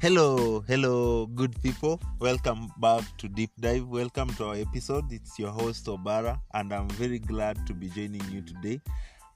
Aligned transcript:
Hello, 0.00 0.64
hello, 0.66 1.26
good 1.26 1.60
people. 1.62 2.00
Welcome 2.20 2.72
back 2.80 3.04
to 3.18 3.28
Deep 3.28 3.50
Dive. 3.60 3.86
Welcome 3.86 4.30
to 4.36 4.46
our 4.46 4.54
episode. 4.54 5.12
It's 5.12 5.38
your 5.38 5.50
host, 5.50 5.84
Obara, 5.86 6.40
and 6.54 6.72
I'm 6.72 6.88
very 6.88 7.18
glad 7.18 7.66
to 7.66 7.74
be 7.74 7.88
joining 7.90 8.22
you 8.30 8.40
today 8.40 8.80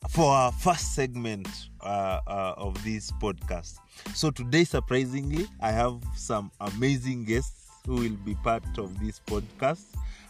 for 0.09 0.33
our 0.33 0.53
first 0.53 0.95
segment 0.95 1.47
uh, 1.83 2.21
uh, 2.27 2.55
of 2.57 2.83
this 2.83 3.11
podcast. 3.13 3.75
So, 4.15 4.31
today, 4.31 4.65
surprisingly, 4.65 5.47
I 5.61 5.71
have 5.71 6.01
some 6.17 6.51
amazing 6.61 7.25
guests 7.25 7.69
who 7.87 7.97
will 7.97 8.17
be 8.25 8.35
part 8.37 8.65
of 8.79 8.99
this 9.01 9.21
podcast 9.27 9.85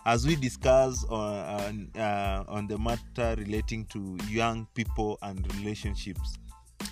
as 0.05 0.27
we 0.27 0.35
discuss 0.35 1.05
on, 1.05 1.91
uh, 1.97 2.43
on 2.49 2.67
the 2.67 2.77
matter 2.77 3.37
relating 3.39 3.85
to 3.87 4.19
young 4.29 4.67
people 4.75 5.17
and 5.23 5.47
relationships 5.59 6.39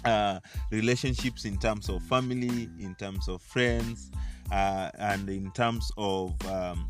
uh, 0.05 0.41
relationships 0.71 1.45
in 1.45 1.59
terms 1.59 1.89
of 1.89 2.03
family, 2.05 2.69
in 2.79 2.95
terms 2.99 3.29
of 3.29 3.43
friends, 3.43 4.11
uh, 4.51 4.91
and 4.99 5.29
in 5.29 5.51
terms 5.53 5.91
of 5.97 6.35
um, 6.47 6.89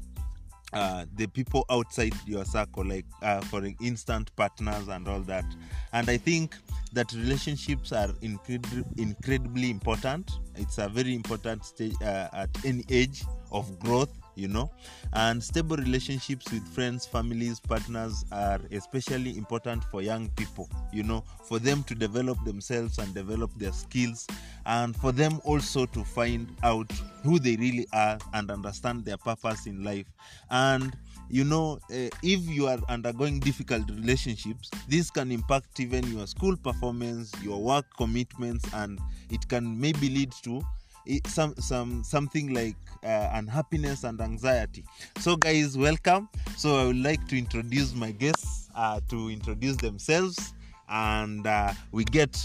uh, 0.73 1.05
the 1.17 1.27
people 1.27 1.65
outside 1.71 2.15
your 2.27 2.45
circle, 2.45 2.85
like 2.85 3.05
uh, 3.23 3.41
for 3.43 3.63
instant 3.81 4.35
partners 4.37 4.89
and 4.89 5.07
all 5.07 5.21
that. 5.21 5.45
And 5.93 6.09
I 6.09 6.17
think 6.17 6.57
that 6.95 7.13
relationships 7.13 7.93
are 7.93 8.09
incred- 8.23 8.99
incredibly 8.99 9.71
important. 9.71 10.31
It's 10.57 10.79
a 10.79 10.89
very 10.89 11.15
important 11.15 11.65
stage 11.65 11.95
uh, 12.03 12.29
at 12.33 12.51
any 12.65 12.85
age 12.89 13.23
of 13.51 13.79
growth 13.79 14.22
you 14.35 14.49
know. 14.49 14.71
And 15.13 15.43
stable 15.43 15.77
relationships 15.77 16.51
with 16.53 16.67
friends 16.69 17.07
families 17.07 17.61
partners 17.61 18.25
are 18.33 18.61
especially 18.71 19.37
important 19.37 19.85
for 19.85 20.03
young 20.03 20.29
people 20.31 20.69
you 20.93 21.03
know 21.03 21.25
for 21.45 21.59
them 21.59 21.83
to 21.85 21.95
develop 21.95 22.39
themselves 22.45 22.99
and 22.99 23.15
develop 23.15 23.51
their 23.57 23.73
skills 23.73 24.27
and 24.67 24.97
for 24.97 25.13
them 25.13 25.41
also 25.45 25.87
to 25.87 26.05
find 26.05 26.55
out 26.63 26.91
who 27.23 27.39
they 27.39 27.57
really 27.57 27.87
are 27.93 28.19
and 28.35 28.51
understand 28.51 29.05
their 29.05 29.17
purpose 29.17 29.67
in 29.67 29.85
life. 29.85 30.07
And 30.51 30.97
you 31.29 31.45
know 31.45 31.79
uh, 31.91 32.09
if 32.23 32.41
you 32.47 32.67
are 32.67 32.79
undergoing 32.89 33.41
difficult 33.41 33.89
relationships 33.91 34.71
this 34.87 35.11
can 35.11 35.33
impact 35.33 35.81
even 35.81 36.05
your 36.13 36.27
school 36.27 36.57
performance 36.57 37.33
your 37.43 37.63
work 37.63 37.87
commitments 37.97 38.65
and 38.75 38.99
it 39.31 39.49
can 39.49 39.81
maybe 39.81 40.11
lead 40.11 40.31
to 40.43 40.63
it, 41.07 41.27
some 41.27 41.55
some 41.57 42.03
something 42.05 42.53
like 42.55 42.77
uh, 43.05 43.31
unhappiness 43.35 44.05
and 44.05 44.21
anxiety 44.21 44.85
so 45.19 45.37
guys 45.37 45.77
welcome 45.77 46.29
so 46.57 46.77
i 46.79 46.85
would 46.85 46.97
like 47.03 47.27
to 47.29 47.37
introduce 47.37 47.95
my 47.95 48.11
guests 48.13 48.69
uh, 48.77 49.01
to 49.09 49.29
introduce 49.31 49.77
themselves 49.77 50.55
and 50.89 51.47
uh, 51.47 51.73
we 51.93 52.05
get 52.05 52.37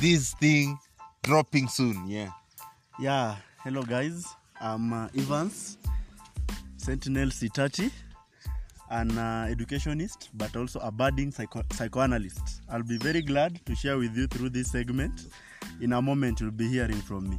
this 0.00 0.34
thing 0.34 0.78
dropping 1.22 1.68
soon 1.68 2.06
yeah 2.08 2.30
Yeah, 2.98 3.36
hello 3.64 3.82
guys. 3.82 4.26
I'm 4.60 4.92
uh, 4.92 5.08
Evans, 5.16 5.78
Sentinel 6.76 7.28
Sitati, 7.30 7.90
an 8.90 9.16
uh, 9.16 9.46
educationist 9.50 10.28
but 10.34 10.54
also 10.54 10.80
a 10.80 10.90
budding 10.90 11.30
psycho- 11.32 11.64
psychoanalyst. 11.72 12.60
I'll 12.68 12.82
be 12.82 12.98
very 12.98 13.22
glad 13.22 13.64
to 13.64 13.74
share 13.74 13.96
with 13.96 14.14
you 14.16 14.26
through 14.26 14.50
this 14.50 14.70
segment. 14.70 15.24
In 15.80 15.94
a 15.94 16.02
moment, 16.02 16.40
you'll 16.40 16.50
be 16.50 16.68
hearing 16.68 17.00
from 17.00 17.30
me. 17.30 17.38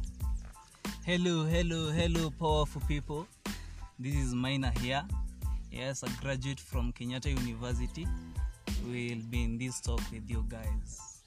Hello, 1.04 1.42
hello, 1.42 1.90
hello, 1.90 2.30
powerful 2.38 2.80
people. 2.86 3.26
This 3.98 4.14
is 4.14 4.36
Maina 4.36 4.70
here. 4.78 5.02
Yes, 5.72 6.04
a 6.04 6.08
graduate 6.22 6.60
from 6.60 6.92
Kenyatta 6.92 7.26
University. 7.26 8.06
We'll 8.84 9.18
be 9.28 9.42
in 9.42 9.58
this 9.58 9.80
talk 9.80 10.00
with 10.12 10.30
you 10.30 10.44
guys. 10.48 11.24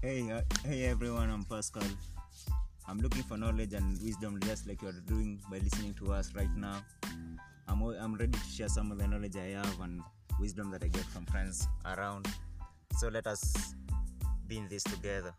Hey, 0.00 0.30
uh, 0.30 0.42
hey 0.64 0.84
everyone, 0.84 1.28
I'm 1.28 1.42
Pascal. 1.42 1.82
I'm 2.86 3.00
looking 3.00 3.24
for 3.24 3.36
knowledge 3.36 3.72
and 3.72 4.00
wisdom 4.00 4.38
just 4.44 4.68
like 4.68 4.80
you're 4.80 4.92
doing 4.92 5.40
by 5.50 5.58
listening 5.58 5.94
to 5.94 6.12
us 6.12 6.32
right 6.32 6.54
now. 6.56 6.80
I'm, 7.66 7.82
I'm 7.82 8.14
ready 8.14 8.38
to 8.38 8.44
share 8.46 8.68
some 8.68 8.92
of 8.92 8.98
the 8.98 9.08
knowledge 9.08 9.34
I 9.34 9.58
have 9.58 9.80
and 9.80 10.02
wisdom 10.38 10.70
that 10.70 10.84
I 10.84 10.86
get 10.86 11.04
from 11.06 11.26
friends 11.26 11.66
around. 11.84 12.28
So 12.98 13.08
let 13.08 13.26
us 13.26 13.74
be 14.46 14.58
in 14.58 14.68
this 14.68 14.84
together. 14.84 15.34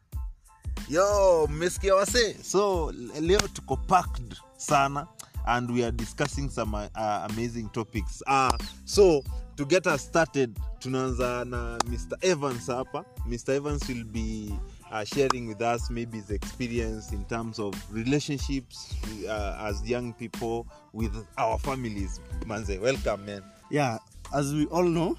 Yo 0.90 1.48
mmesikia 1.48 1.96
wase? 1.96 2.36
So 2.44 2.92
leo 3.22 3.40
tuko 3.40 3.78
packed 3.78 4.36
sana 4.58 5.08
and 5.48 5.70
we 5.72 5.84
are 5.84 5.92
discussing 5.92 6.50
some 6.50 6.74
uh, 6.76 6.90
amazing 7.30 7.70
topics. 7.70 8.22
Uh, 8.28 8.58
so 8.86 9.24
to 9.58 9.66
get 9.66 9.88
us 9.88 10.02
started 10.06 10.58
tunaanza 10.80 11.46
na 11.46 11.78
mr 11.90 12.18
evans 12.22 12.68
hapa. 12.68 13.06
Mr 13.28 13.50
evans 13.56 13.88
will 13.88 14.04
be 14.04 14.54
uh, 14.92 15.04
sharing 15.04 15.48
with 15.48 15.62
us 15.62 15.90
maybe 15.90 16.18
his 16.18 16.30
experience 16.32 17.12
in 17.12 17.24
terms 17.26 17.60
of 17.60 17.74
relationships 17.92 18.94
uh, 19.28 19.58
as 19.68 19.82
young 19.90 20.14
people 20.14 20.68
with 20.94 21.16
our 21.38 21.58
families. 21.60 22.20
Manze 22.46 22.80
welcome 22.80 23.26
man. 23.26 23.42
Yeah, 23.72 23.98
as 24.34 24.54
we 24.54 24.66
all 24.68 24.84
know, 24.84 25.18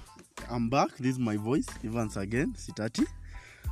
I'm 0.49 0.69
back. 0.69 0.95
This 0.97 1.13
is 1.13 1.19
my 1.19 1.35
voice, 1.35 1.65
Evans 1.83 2.15
again, 2.15 2.53
Sitati. 2.57 3.05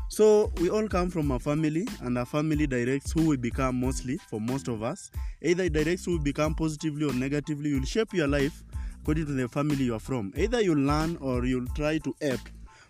So 0.08 0.52
we 0.62 0.70
all 0.70 0.88
come 0.88 1.10
from 1.10 1.32
a 1.32 1.40
family, 1.40 1.88
and 2.02 2.18
our 2.18 2.26
family 2.26 2.68
directs 2.68 3.12
who 3.12 3.28
we 3.28 3.38
become 3.38 3.80
mostly 3.80 4.18
for 4.30 4.40
most 4.40 4.68
of 4.68 4.84
us. 4.84 5.12
Either 5.42 5.64
it 5.64 5.74
directs 5.74 6.06
who 6.06 6.18
we 6.18 6.24
become 6.24 6.56
positively 6.56 7.06
or 7.06 7.14
negatively. 7.14 7.72
You'll 7.72 7.86
shape 7.86 8.14
your 8.14 8.28
life 8.28 8.64
according 9.02 9.26
to 9.26 9.34
the 9.34 9.48
family 9.48 9.84
you 9.84 9.96
are 9.96 10.00
from. 10.00 10.32
Either 10.38 10.62
you'll 10.62 10.78
learn 10.78 11.18
or 11.18 11.46
you'll 11.46 11.68
try 11.76 11.98
to 11.98 12.16
ape 12.22 12.40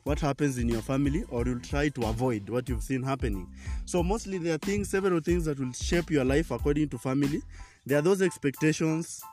what 0.03 0.19
happens 0.19 0.59
in 0.59 0.69
your 0.69 0.83
family, 0.83 1.23
or 1.29 1.43
you'll 1.45 1.59
try 1.59 1.89
to 1.89 2.01
avoid 2.03 2.47
what 2.47 2.69
you've 2.69 2.83
seen 2.83 3.01
happening. 3.01 3.51
So 3.85 4.03
mostly 4.03 4.37
there 4.37 4.53
are 4.53 4.59
things, 4.59 4.89
several 4.89 5.19
things 5.19 5.45
that 5.45 5.59
will 5.59 5.71
shape 5.73 6.11
your 6.11 6.23
life 6.23 6.51
according 6.51 6.89
to 6.89 6.99
family. 6.99 7.41
There 7.87 7.97
are 7.97 8.03
those 8.03 8.21
expectations, 8.21 9.23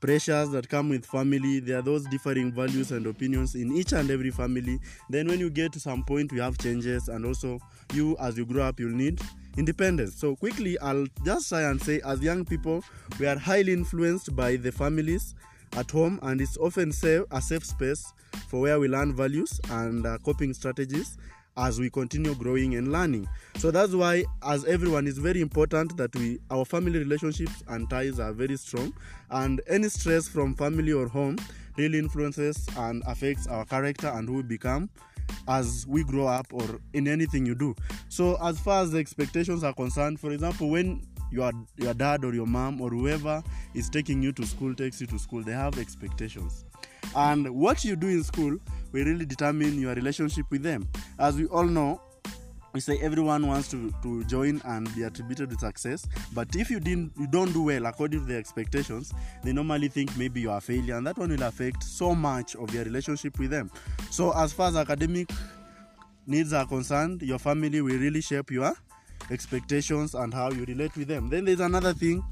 pressures 0.00 0.50
that 0.50 0.68
come 0.68 0.88
with 0.88 1.04
family 1.04 1.60
there 1.60 1.78
are 1.78 1.82
those 1.82 2.04
differing 2.06 2.52
values 2.52 2.92
and 2.92 3.06
opinions 3.06 3.54
in 3.54 3.74
each 3.76 3.92
and 3.92 4.10
every 4.10 4.30
family. 4.30 4.78
Then 5.10 5.28
when 5.28 5.40
you 5.40 5.50
get 5.50 5.72
to 5.72 5.80
some 5.80 6.04
point 6.04 6.32
we 6.32 6.38
have 6.38 6.58
changes 6.58 7.08
and 7.08 7.24
also 7.24 7.60
you 7.92 8.16
as 8.20 8.38
you 8.38 8.46
grow 8.46 8.64
up 8.64 8.78
you'll 8.78 8.90
need 8.90 9.20
independence. 9.56 10.14
So 10.14 10.36
quickly 10.36 10.78
i'll 10.80 11.06
just 11.24 11.48
try 11.48 11.62
and 11.62 11.82
say 11.82 12.00
as 12.04 12.20
young 12.20 12.44
people 12.44 12.84
we 13.18 13.26
are 13.26 13.38
highly 13.38 13.72
influenced 13.72 14.34
by 14.36 14.56
the 14.56 14.70
families 14.72 15.34
at 15.76 15.90
home 15.90 16.18
and 16.22 16.40
it's 16.40 16.56
often 16.58 16.90
a 16.90 17.40
safe 17.40 17.64
space 17.64 18.12
for 18.48 18.60
where 18.60 18.80
we 18.80 18.88
learn 18.88 19.14
values 19.14 19.60
and 19.70 20.06
uh, 20.06 20.18
coping 20.18 20.54
strategies 20.54 21.18
as 21.58 21.80
we 21.80 21.90
continue 21.90 22.34
growing 22.34 22.76
and 22.76 22.92
learning. 22.92 23.28
So 23.56 23.70
that's 23.70 23.92
why 23.92 24.24
as 24.42 24.64
everyone 24.64 25.06
it's 25.06 25.18
very 25.18 25.40
important 25.40 25.96
that 25.96 26.14
we 26.14 26.38
our 26.50 26.64
family 26.64 26.98
relationships 26.98 27.62
and 27.68 27.90
ties 27.90 28.20
are 28.20 28.32
very 28.32 28.56
strong. 28.56 28.94
And 29.30 29.60
any 29.66 29.88
stress 29.88 30.28
from 30.28 30.54
family 30.54 30.92
or 30.92 31.08
home 31.08 31.36
really 31.76 31.98
influences 31.98 32.66
and 32.76 33.02
affects 33.06 33.46
our 33.46 33.64
character 33.64 34.06
and 34.06 34.28
who 34.28 34.36
we 34.36 34.42
become 34.42 34.88
as 35.46 35.86
we 35.86 36.04
grow 36.04 36.26
up 36.26 36.46
or 36.52 36.80
in 36.94 37.06
anything 37.06 37.44
you 37.44 37.54
do. 37.54 37.74
So 38.08 38.38
as 38.42 38.58
far 38.58 38.82
as 38.82 38.92
the 38.92 38.98
expectations 38.98 39.64
are 39.64 39.74
concerned 39.74 40.20
for 40.20 40.30
example 40.30 40.70
when 40.70 41.02
your 41.30 41.52
your 41.76 41.94
dad 41.94 42.24
or 42.24 42.34
your 42.34 42.46
mom 42.46 42.80
or 42.80 42.90
whoever 42.90 43.42
is 43.74 43.90
taking 43.90 44.22
you 44.22 44.32
to 44.32 44.46
school 44.46 44.74
takes 44.74 45.00
you 45.00 45.06
to 45.06 45.18
school 45.18 45.42
they 45.42 45.52
have 45.52 45.78
expectations 45.78 46.64
and 47.16 47.48
what 47.54 47.84
you 47.84 47.96
do 47.96 48.08
in 48.08 48.22
school 48.22 48.58
will 48.92 49.04
really 49.04 49.26
determine 49.26 49.78
your 49.78 49.94
relationship 49.94 50.46
with 50.50 50.62
them. 50.62 50.88
As 51.18 51.36
we 51.36 51.46
all 51.46 51.64
know 51.64 52.00
we 52.74 52.80
say 52.80 52.98
everyone 53.00 53.46
wants 53.46 53.68
to, 53.68 53.92
to 54.02 54.22
join 54.24 54.60
and 54.64 54.94
be 54.94 55.02
attributed 55.02 55.50
with 55.50 55.60
success. 55.60 56.06
But 56.32 56.54
if 56.54 56.70
you 56.70 56.80
didn't 56.80 57.12
you 57.18 57.26
don't 57.26 57.52
do 57.52 57.62
well 57.62 57.86
according 57.86 58.20
to 58.20 58.26
their 58.26 58.38
expectations 58.38 59.12
they 59.42 59.52
normally 59.52 59.88
think 59.88 60.16
maybe 60.16 60.40
you 60.40 60.50
are 60.50 60.58
a 60.58 60.60
failure 60.60 60.96
and 60.96 61.06
that 61.06 61.16
one 61.18 61.30
will 61.30 61.42
affect 61.42 61.82
so 61.82 62.14
much 62.14 62.54
of 62.56 62.72
your 62.72 62.84
relationship 62.84 63.38
with 63.38 63.50
them. 63.50 63.70
So 64.10 64.32
as 64.36 64.52
far 64.52 64.68
as 64.68 64.76
academic 64.76 65.30
needs 66.26 66.52
are 66.52 66.66
concerned 66.66 67.22
your 67.22 67.38
family 67.38 67.80
will 67.80 67.98
really 67.98 68.20
shape 68.20 68.50
your 68.50 68.74
expectations 69.30 70.14
and 70.14 70.32
how 70.32 70.50
you 70.50 70.64
relate 70.64 70.96
with 70.96 71.08
them. 71.08 71.28
Then 71.28 71.46
there's 71.46 71.60
another 71.60 71.94
thing. 71.94 72.22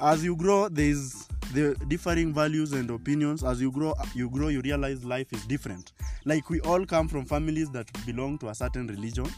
As 0.00 0.24
you 0.24 0.34
grow 0.34 0.68
there's 0.68 1.28
the 1.52 1.74
differing 1.88 2.34
values 2.34 2.72
and 2.72 2.90
opinions 2.90 3.42
as 3.42 3.60
you 3.60 3.70
grow 3.70 3.94
you 4.14 4.28
grow 4.28 4.48
you 4.48 4.60
realize 4.60 5.04
life 5.04 5.32
is 5.32 5.44
different. 5.46 5.92
Like 6.24 6.50
we 6.50 6.60
all 6.60 6.84
come 6.84 7.08
from 7.08 7.24
families 7.24 7.70
that 7.70 7.86
belong 8.06 8.38
to 8.38 8.48
a 8.48 8.54
certain 8.54 8.86
religion. 8.86 9.28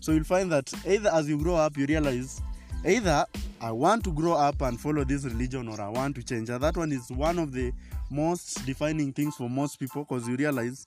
So 0.00 0.12
you'll 0.12 0.24
find 0.24 0.50
that 0.52 0.72
either 0.86 1.10
as 1.12 1.28
you 1.28 1.38
grow 1.38 1.56
up 1.56 1.76
you 1.76 1.86
realize 1.86 2.40
either 2.84 3.24
i 3.60 3.72
want 3.72 4.04
to 4.04 4.12
grow 4.12 4.34
up 4.34 4.60
and 4.60 4.78
follow 4.78 5.02
this 5.02 5.24
religion 5.24 5.66
or 5.68 5.80
i 5.80 5.88
want 5.88 6.14
to 6.16 6.22
change. 6.22 6.48
That 6.48 6.76
one 6.76 6.92
is 6.92 7.10
one 7.10 7.38
of 7.38 7.52
the 7.52 7.72
most 8.10 8.64
defining 8.66 9.12
things 9.12 9.34
for 9.34 9.50
most 9.50 9.80
people 9.80 10.04
because 10.04 10.28
you 10.28 10.36
realize 10.36 10.86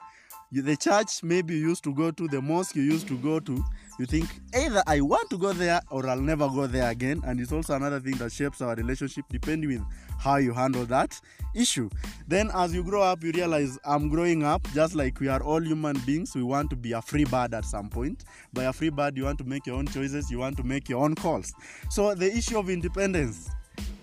you, 0.52 0.62
the 0.62 0.76
church 0.76 1.24
maybe 1.24 1.56
you 1.56 1.70
used 1.70 1.84
to 1.84 1.94
go 1.94 2.12
to, 2.12 2.28
the 2.28 2.42
mosque 2.42 2.76
you 2.76 2.84
used 2.84 3.08
to 3.08 3.18
go 3.18 3.40
to, 3.40 3.64
you 4.00 4.06
think 4.06 4.30
either 4.56 4.82
I 4.88 5.02
want 5.02 5.30
to 5.30 5.38
go 5.38 5.54
there 5.54 5.82
or 5.92 6.08
I'll 6.08 6.22
never 6.22 6.48
go 6.48 6.68
there 6.68 6.90
again. 6.90 7.22
And 7.26 7.40
it's 7.40 7.52
also 7.52 7.76
another 7.76 8.00
thing 8.00 8.16
that 8.18 8.32
shapes 8.32 8.62
our 8.62 8.74
relationship 8.76 9.26
depending 9.30 9.70
with 9.70 9.86
how 10.18 10.38
you 10.38 10.54
handle 10.54 10.86
that 10.86 11.20
issue. 11.54 11.90
Then 12.28 12.50
as 12.54 12.74
you 12.74 12.84
grow 12.84 13.02
up, 13.02 13.24
you 13.24 13.32
realize 13.32 13.78
I'm 13.84 14.10
growing 14.10 14.44
up 14.44 14.68
just 14.74 14.96
like 14.96 15.20
we 15.20 15.28
are 15.28 15.42
all 15.42 15.62
human 15.62 15.98
beings. 16.00 16.34
We 16.36 16.44
want 16.44 16.70
to 16.72 16.76
be 16.76 16.94
a 16.94 17.02
free 17.02 17.26
bird 17.26 17.54
at 17.54 17.66
some 17.66 17.90
point. 17.90 18.24
By 18.54 18.64
a 18.64 18.74
free 18.74 18.90
bird, 18.90 19.18
you 19.18 19.26
want 19.26 19.38
to 19.40 19.44
make 19.44 19.68
your 19.68 19.76
own 19.76 19.88
choices, 19.88 20.32
you 20.32 20.40
want 20.40 20.58
to 20.58 20.64
make 20.64 20.90
your 20.90 21.04
own 21.04 21.16
calls. 21.16 21.54
So 21.90 22.16
the 22.16 22.34
issue 22.36 22.58
of 22.58 22.70
independence 22.70 23.50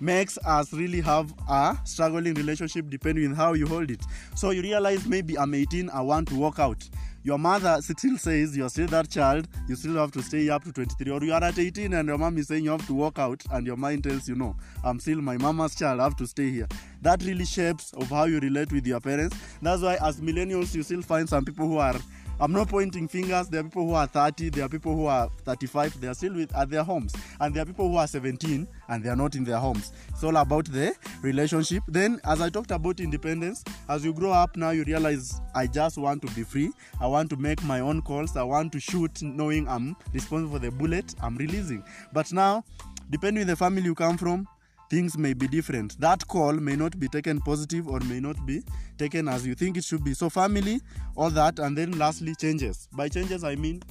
makes 0.01 0.39
us 0.45 0.73
really 0.73 1.01
have 1.01 1.33
a 1.49 1.77
struggling 1.85 2.35
relationship 2.35 2.89
depending 2.89 3.27
on 3.27 3.35
how 3.35 3.53
you 3.55 3.67
hold 3.67 3.91
it. 3.91 4.03
So 4.35 4.51
you 4.51 4.63
realize 4.63 5.07
maybe 5.07 5.39
I'm 5.39 5.55
18, 5.55 5.91
I 5.91 6.01
want 6.01 6.29
to 6.29 6.37
walk 6.37 6.59
out. 6.59 6.89
Your 7.23 7.39
mother 7.39 7.79
still 7.83 8.17
says 8.19 8.57
you're 8.57 8.69
still 8.69 8.87
that 8.87 9.11
child, 9.11 9.49
you 9.69 9.75
still 9.75 9.97
have 9.97 10.13
to 10.13 10.23
stay 10.23 10.49
up 10.49 10.63
to 10.63 10.73
23, 10.73 11.11
or 11.11 11.25
you 11.25 11.33
are 11.33 11.43
at 11.43 11.59
18 11.59 11.93
and 11.95 12.07
your 12.07 12.19
mom 12.19 12.39
is 12.39 12.47
saying 12.47 12.63
you 12.63 12.71
have 12.71 12.87
to 12.87 12.95
walk 12.95 13.19
out, 13.19 13.43
and 13.51 13.67
your 13.67 13.77
mind 13.77 14.05
tells 14.05 14.29
you 14.29 14.37
no, 14.37 14.55
I'm 14.85 15.01
still 15.01 15.21
my 15.21 15.37
mama's 15.37 15.75
child, 15.75 15.99
I 15.99 16.05
have 16.05 16.17
to 16.19 16.27
stay 16.29 16.51
here. 16.51 16.69
That 17.03 17.25
really 17.25 17.45
shapes 17.45 17.93
of 17.95 18.09
how 18.11 18.27
you 18.27 18.39
relate 18.39 18.71
with 18.71 18.87
your 18.87 19.01
parents. 19.01 19.37
That's 19.61 19.83
why 19.83 19.99
as 20.01 20.21
millennials 20.21 20.73
you 20.73 20.85
still 20.85 21.03
find 21.03 21.29
some 21.29 21.45
people 21.45 21.67
who 21.67 21.79
are 21.79 21.97
I'm 22.39 22.53
not 22.53 22.69
pointing 22.69 23.09
fingers. 23.09 23.49
There 23.49 23.61
are 23.61 23.65
people 23.65 23.87
who 23.87 23.95
are 23.95 24.07
30, 24.07 24.51
there 24.51 24.67
are 24.67 24.69
people 24.69 24.95
who 24.95 25.07
are 25.07 25.31
35, 25.45 25.99
they 26.01 26.09
are 26.09 26.15
still 26.15 26.35
with, 26.35 26.55
at 26.55 26.69
their 26.69 26.83
homes. 26.83 27.15
And 27.41 27.55
there 27.55 27.63
are 27.63 27.67
people 27.67 27.89
who 27.89 27.97
are 27.97 28.07
17 28.07 28.69
and 28.89 29.03
they 29.03 29.09
are 29.09 29.17
not 29.17 29.37
in 29.37 29.45
their 29.45 29.57
homes. 29.57 29.93
It's 30.11 30.23
all 30.23 30.37
about 30.37 30.67
the 30.67 30.95
relationship. 31.23 31.83
Then, 31.89 32.21
as 32.25 32.43
I 32.43 32.51
talked 32.51 32.73
about 32.73 33.01
independence, 33.01 33.65
as 33.89 34.05
you 34.05 34.13
grow 34.13 34.33
up 34.33 34.55
now, 34.55 34.71
you 34.71 34.85
realize 34.85 35.41
I 35.55 35.67
just 35.67 35.97
want 35.97 36.21
to 36.27 36.35
be 36.35 36.43
free. 36.43 36.73
I 37.01 37.07
want 37.07 37.31
to 37.31 37.37
make 37.37 37.63
my 37.65 37.81
own 37.81 38.03
calls. 38.03 38.37
I 38.37 38.43
want 38.43 38.71
to 38.73 38.81
shoot 38.81 39.23
knowing 39.23 39.67
I'm 39.67 39.97
responsible 40.13 40.55
for 40.55 40.59
the 40.59 40.71
bullet 40.71 41.15
I'm 41.23 41.37
releasing. 41.37 41.83
But 42.13 42.35
now, 42.35 42.65
depending 43.09 43.43
on 43.43 43.47
the 43.47 43.57
family 43.57 43.83
you 43.83 43.95
come 43.95 44.19
from, 44.19 44.47
things 44.91 45.17
may 45.19 45.35
be 45.35 45.49
different. 45.49 45.99
That 46.01 46.27
call 46.27 46.53
may 46.53 46.77
not 46.77 46.99
be 46.99 47.09
taken 47.09 47.41
positive 47.41 47.89
or 47.89 48.01
may 48.01 48.21
not 48.21 48.45
be 48.47 48.63
taken 48.99 49.29
as 49.29 49.47
you 49.47 49.55
think 49.55 49.77
it 49.77 49.85
should 49.85 50.05
be. 50.05 50.15
So, 50.15 50.31
family, 50.31 50.81
all 51.17 51.31
that, 51.31 51.59
and 51.59 51.77
then 51.77 51.99
lastly, 51.99 52.35
changes. 52.35 52.89
By 52.93 53.09
changes, 53.09 53.45
I 53.45 53.57
mean 53.57 53.83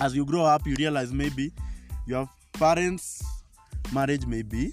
as 0.00 0.14
you 0.14 0.24
grow 0.24 0.42
up, 0.42 0.66
you 0.66 0.76
realize 0.78 1.12
maybe 1.12 1.52
your 2.06 2.28
parents' 2.52 3.24
marriage 3.92 4.26
may 4.26 4.42
be 4.42 4.72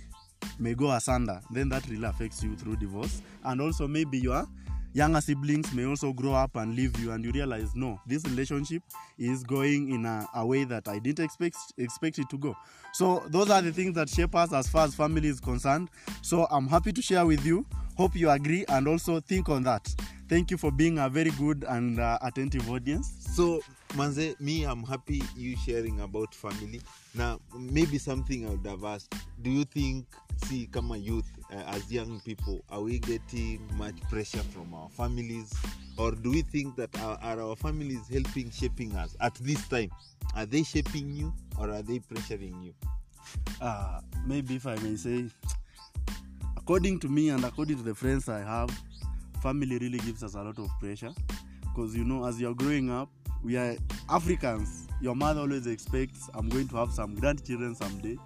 may 0.60 0.74
go 0.74 0.92
asunder. 0.92 1.40
Then 1.52 1.70
that 1.70 1.88
really 1.88 2.06
affects 2.06 2.44
you 2.44 2.56
through 2.56 2.78
divorce, 2.78 3.22
and 3.44 3.62
also 3.62 3.88
maybe 3.88 4.20
your 4.20 4.46
younger 4.94 5.22
siblings 5.22 5.74
may 5.74 5.86
also 5.86 6.14
grow 6.14 6.34
up 6.34 6.56
and 6.56 6.76
leave 6.76 6.98
you 7.00 7.12
and 7.12 7.26
you 7.26 7.32
realize 7.32 7.76
no 7.76 8.00
this 8.06 8.24
relationship 8.26 8.84
is 9.18 9.44
going 9.44 9.90
in 9.92 10.06
a, 10.06 10.26
a 10.36 10.46
way 10.46 10.64
that 10.64 10.88
i 10.88 11.00
didn't 11.00 11.24
expect 11.26 11.58
expect 11.78 12.20
it 12.20 12.30
to 12.30 12.38
go. 12.38 12.56
So 12.94 13.24
those 13.28 13.50
are 13.50 13.62
the 13.62 13.72
things 13.72 13.96
that 13.96 14.10
shape 14.10 14.36
us 14.36 14.54
as 14.54 14.70
far 14.70 14.86
as 14.86 14.94
family 14.96 15.28
is 15.28 15.40
concerned. 15.40 15.90
So 16.22 16.48
i'm 16.52 16.68
happy 16.68 16.94
to 16.94 17.02
share 17.02 17.26
with 17.26 17.46
you. 17.46 17.66
Hope 17.98 18.16
you 18.16 18.30
agree 18.30 18.66
and 18.70 18.88
also 18.88 19.20
think 19.20 19.50
on 19.50 19.64
that. 19.64 19.88
Thank 20.28 20.50
you 20.52 20.58
for 20.58 20.72
being 20.72 20.98
a 21.00 21.10
very 21.10 21.30
good 21.32 21.64
and 21.68 22.00
uh, 22.00 22.18
attentive 22.22 22.70
audience. 22.70 23.12
So 23.36 23.62
manze 23.94 24.40
me 24.40 24.64
i'm 24.66 24.84
happy 24.84 25.22
you 25.36 25.56
sharing 25.58 26.00
about 26.02 26.34
family. 26.34 26.82
Now 27.16 27.40
maybe 27.58 27.98
something 27.98 28.46
i 28.48 28.52
would 28.52 28.66
have 28.66 28.84
asked 28.84 29.14
do 29.42 29.50
you 29.50 29.66
think 29.66 30.06
see 30.46 30.68
kama 30.72 30.98
youth 30.98 31.30
as 31.68 31.92
young 31.92 32.20
people 32.22 32.64
are 32.70 32.82
we 32.82 33.00
getting 33.00 33.62
much 33.76 34.00
pressure 34.10 34.44
from 34.54 34.74
our 34.74 34.90
families 34.90 35.54
or 35.98 36.12
do 36.12 36.32
we 36.32 36.42
think 36.42 36.76
that 36.76 36.90
our, 37.02 37.18
are 37.22 37.42
our 37.42 37.56
families 37.56 38.08
helping 38.12 38.50
shaping 38.50 38.96
us 38.96 39.16
at 39.22 39.36
this 39.36 39.68
time 39.68 39.90
are 40.36 40.46
they 40.46 40.64
shaping 40.64 41.14
you 41.14 41.34
or 41.60 41.70
are 41.70 41.82
they 41.82 42.00
pressuring 42.00 42.64
you 42.64 42.74
uh, 43.62 44.02
maybe 44.26 44.56
if 44.56 44.68
I 44.68 44.76
may 44.78 44.96
say, 44.96 45.26
according 46.58 47.00
to 47.00 47.08
me 47.08 47.30
and 47.30 47.44
according 47.46 47.78
to 47.78 47.84
the 47.84 47.96
friends 47.96 48.30
I 48.30 48.40
have, 48.40 48.70
family 49.42 49.78
really 49.78 50.00
gives 50.00 50.24
us 50.24 50.36
a 50.36 50.42
lot 50.42 50.58
of 50.60 50.70
pressure. 50.80 51.14
Because 51.62 51.96
you 51.96 52.04
know, 52.04 52.26
as 52.26 52.40
you're 52.40 52.54
growing 52.56 52.92
up, 52.92 53.10
we 53.44 53.58
are 53.58 53.76
Africans. 54.10 54.88
Your 55.02 55.16
mother 55.16 55.42
always 55.42 55.68
expects, 55.68 56.30
I'm 56.34 56.50
going 56.50 56.68
to 56.70 56.78
have 56.78 56.92
some 56.92 57.16
grandchildren 57.16 57.76
someday. 57.76 58.18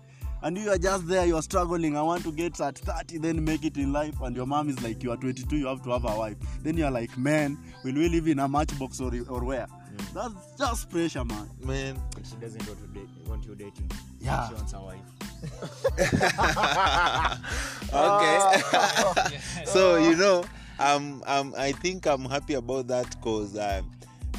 And 0.44 0.58
you 0.58 0.70
are 0.70 0.78
just 0.78 1.08
there, 1.08 1.26
you're 1.26 1.42
struggling. 1.42 1.98
I 1.98 2.02
want 2.02 2.24
to 2.24 2.32
get 2.32 2.60
at 2.62 2.78
30, 2.78 3.18
then 3.18 3.44
make 3.44 3.66
it 3.66 3.78
in 3.78 3.92
life. 3.92 4.22
And 4.22 4.36
your 4.36 4.46
mom 4.46 4.70
is 4.70 4.82
like, 4.84 5.04
You 5.04 5.12
are 5.12 5.18
22, 5.18 5.58
you 5.58 5.68
have 5.68 5.84
to 5.84 5.92
have 5.92 6.06
a 6.06 6.18
wife. 6.18 6.38
Then 6.64 6.78
you're 6.78 6.92
like, 6.92 7.18
Man, 7.18 7.58
will 7.84 7.96
we 7.96 8.08
live 8.10 8.28
in 8.28 8.40
a 8.40 8.48
matchbox 8.48 9.02
or, 9.02 9.12
or 9.30 9.44
where? 9.44 9.68
That's 10.14 10.34
just 10.58 10.90
pressure, 10.90 11.26
man. 11.26 11.50
man 11.64 12.00
She 12.24 12.36
doesn't 12.36 12.66
want, 12.68 12.80
to 12.80 12.88
date, 12.88 13.10
want 13.26 13.46
you 13.46 13.56
dating. 13.56 13.90
Yeah. 14.20 14.48
She 14.48 14.54
wants 14.54 14.74
a 14.74 14.80
wife. 14.80 15.00
okay 17.94 18.62
so 19.66 19.98
you 19.98 20.16
know 20.16 20.44
um, 20.80 21.24
um 21.28 21.54
i 21.56 21.72
think 21.72 22.08
i'm 22.08 22.26
happy 22.26 22.56
about 22.56 22.88
that 22.88 23.08
because 23.12 23.56
um, 23.56 23.88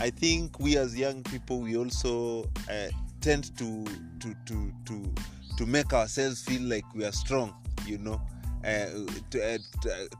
i 0.00 0.10
think 0.10 0.58
we 0.58 0.76
as 0.76 0.98
young 0.98 1.22
people 1.22 1.60
we 1.60 1.76
also 1.76 2.42
uh, 2.68 2.88
tend 3.20 3.56
to 3.56 3.84
to 4.18 4.34
to 4.44 4.72
to 4.84 5.14
to 5.58 5.66
make 5.66 5.92
ourselves 5.92 6.42
feel 6.42 6.62
like 6.62 6.84
we 6.94 7.04
are 7.04 7.12
strong 7.12 7.52
you 7.84 7.98
know 7.98 8.20
uh, 8.64 8.86
uh, 9.38 9.58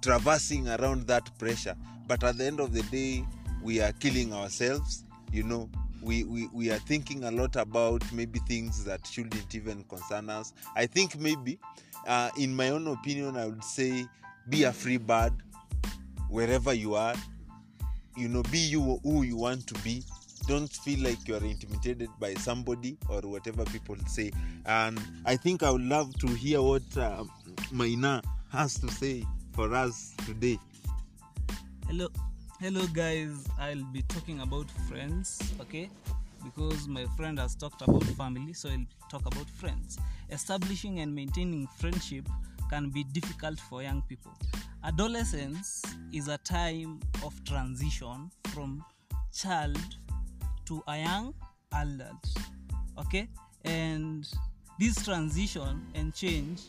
traversing 0.00 0.68
around 0.68 1.06
that 1.08 1.36
pressure. 1.38 1.74
But 2.06 2.22
at 2.22 2.38
the 2.38 2.44
end 2.44 2.60
of 2.60 2.72
the 2.72 2.82
day 2.82 3.24
we 3.62 3.80
are 3.80 3.92
killing 3.92 4.32
ourselves 4.32 5.04
you 5.32 5.42
know. 5.42 5.70
We, 6.00 6.22
we, 6.22 6.46
we 6.54 6.70
are 6.70 6.78
thinking 6.78 7.24
a 7.24 7.30
lot 7.32 7.56
about 7.56 8.04
maybe 8.12 8.38
things 8.46 8.84
that 8.84 9.04
shouldn't 9.04 9.52
even 9.52 9.82
concern 9.82 10.30
us. 10.30 10.52
I 10.76 10.86
think 10.86 11.18
maybe 11.18 11.58
uh, 12.06 12.30
in 12.38 12.54
my 12.54 12.70
own 12.70 12.86
opinion 12.86 13.36
i 13.36 13.46
would 13.46 13.64
say 13.64 14.06
be 14.48 14.62
a 14.62 14.72
free 14.72 14.96
bird 14.96 15.32
wherever 16.28 16.72
you 16.72 16.94
are. 16.94 17.16
You 18.16 18.28
know 18.28 18.44
be 18.44 18.58
you 18.58 19.00
who 19.02 19.22
you 19.22 19.36
want 19.36 19.66
to 19.66 19.74
be 19.82 20.04
don't 20.48 20.72
feel 20.72 21.00
like 21.04 21.28
you 21.28 21.34
are 21.34 21.44
intimidated 21.44 22.08
by 22.18 22.32
somebody 22.32 22.96
or 23.10 23.20
whatever 23.20 23.64
people 23.66 23.96
say. 24.06 24.32
And 24.64 24.98
i 25.26 25.36
think 25.36 25.62
i 25.62 25.70
would 25.70 25.82
love 25.82 26.18
to 26.20 26.26
hear 26.26 26.62
what 26.62 26.96
uh, 26.96 27.24
maina 27.70 28.22
has 28.50 28.78
to 28.80 28.88
say 28.90 29.24
for 29.52 29.74
us 29.74 30.14
today. 30.24 30.58
Hello 31.86 32.08
hello 32.60 32.86
guys. 32.94 33.46
I'll 33.60 33.84
be 33.92 34.02
talking 34.08 34.40
about 34.40 34.70
friends 34.88 35.38
okay? 35.60 35.90
Because 36.42 36.88
my 36.88 37.04
friend 37.16 37.38
has 37.38 37.54
talked 37.54 37.82
about 37.82 38.02
family 38.04 38.54
so 38.54 38.70
i'll 38.70 38.86
talk 39.10 39.26
about 39.26 39.50
friends. 39.50 39.98
Establishing 40.30 41.00
and 41.00 41.14
maintaining 41.14 41.66
friendship 41.78 42.26
can 42.70 42.88
be 42.88 43.04
difficult 43.04 43.60
for 43.60 43.82
young 43.82 44.00
people. 44.08 44.32
Adolescence 44.82 45.82
is 46.10 46.28
a 46.28 46.38
time 46.38 47.00
of 47.22 47.34
transition 47.44 48.30
from 48.54 48.82
child 49.30 49.78
to 50.68 50.82
a 50.86 50.98
young 50.98 51.34
adult 51.72 52.26
okay? 52.98 53.28
And 53.64 54.28
this 54.78 55.04
transition 55.04 55.86
and 55.94 56.14
change 56.14 56.62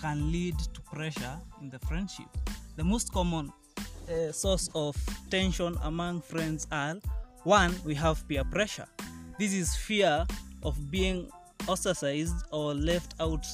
can 0.00 0.30
lead 0.32 0.58
to 0.58 0.80
pressure 0.82 1.38
in 1.60 1.70
the 1.70 1.78
friendship. 1.80 2.26
The 2.76 2.84
most 2.84 3.12
common 3.12 3.52
uh, 4.08 4.32
source 4.32 4.68
of 4.74 4.96
tension 5.30 5.76
among 5.82 6.20
friends 6.22 6.66
are 6.70 6.96
one 7.44 7.74
we 7.84 7.94
have 7.94 8.26
peer 8.28 8.44
pressure. 8.44 8.86
This 9.38 9.52
is 9.52 9.74
fear 9.74 10.26
of 10.62 10.90
being 10.90 11.30
ostracized 11.68 12.44
or 12.50 12.74
left 12.74 13.14
out. 13.20 13.46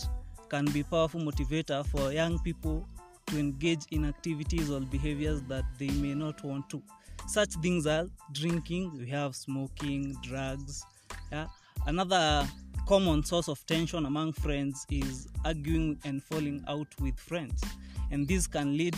Can 0.48 0.66
be 0.66 0.82
powerful 0.82 1.20
motivator 1.20 1.84
for 1.86 2.12
young 2.12 2.38
people 2.40 2.86
to 3.28 3.38
engage 3.38 3.86
in 3.90 4.04
activities 4.04 4.70
or 4.70 4.80
behaviors 4.80 5.40
that 5.42 5.64
they 5.78 5.88
may 5.88 6.14
not 6.14 6.44
want 6.44 6.68
to 6.70 6.82
such 7.26 7.54
things 7.56 7.86
are 7.86 8.06
drinking 8.32 8.96
we 8.98 9.08
have 9.08 9.34
smoking 9.34 10.16
drugs 10.22 10.84
yeah. 11.30 11.46
Another 11.86 12.46
common 12.86 13.24
source 13.24 13.48
of 13.48 13.64
tension 13.66 14.06
among 14.06 14.32
friends 14.34 14.86
is 14.90 15.28
arguing 15.44 15.98
and 16.04 16.22
falling 16.22 16.62
out 16.68 16.88
with 17.00 17.18
friends. 17.18 17.62
And 18.10 18.28
this 18.28 18.46
can 18.46 18.76
lead 18.76 18.96